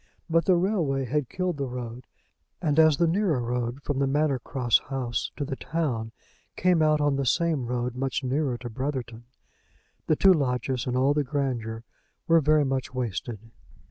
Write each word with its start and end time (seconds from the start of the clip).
But 0.31 0.45
the 0.45 0.55
railway 0.55 1.05
had 1.05 1.29
killed 1.29 1.57
the 1.57 1.67
road; 1.67 2.07
and 2.59 2.79
as 2.79 2.97
the 2.97 3.05
nearer 3.05 3.39
road 3.39 3.83
from 3.83 3.99
the 3.99 4.07
Manor 4.07 4.39
Cross 4.39 4.79
House 4.89 5.31
to 5.37 5.45
the 5.45 5.55
town 5.55 6.11
came 6.55 6.81
out 6.81 6.99
on 6.99 7.17
the 7.17 7.23
same 7.27 7.67
road 7.67 7.93
much 7.95 8.23
nearer 8.23 8.57
to 8.57 8.69
Brotherton, 8.71 9.25
the 10.07 10.15
two 10.15 10.33
lodges 10.33 10.87
and 10.87 10.97
all 10.97 11.13
the 11.13 11.23
grandeur 11.23 11.83
were 12.27 12.41
very 12.41 12.65
much 12.65 12.95
wasted. 12.95 13.41